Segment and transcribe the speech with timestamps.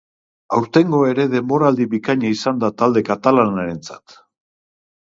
[0.59, 4.21] Aurtengo ere denboraldi bikaina izan da talde katalanarentzat.